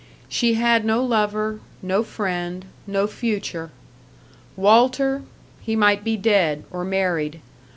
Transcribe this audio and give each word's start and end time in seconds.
She 0.27 0.55
had 0.55 0.83
no 0.83 1.03
lover, 1.05 1.59
no 1.83 2.01
friend, 2.03 2.65
no 2.87 3.05
future. 3.05 3.69
Walter 4.55 5.21
he 5.59 5.75
might 5.75 6.03
be 6.03 6.17
dead, 6.17 6.63
or 6.71 6.83
married. 6.83 7.39